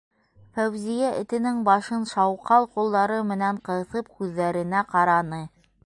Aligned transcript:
Фәүзиә, 0.53 1.11
этенең 1.23 1.59
башын 1.67 2.07
шауҡал 2.13 2.65
ҡулдары 2.77 3.21
менән 3.35 3.61
ҡыҫып, 3.71 4.11
күҙҙәренә 4.19 4.87
ҡараны. 4.97 5.45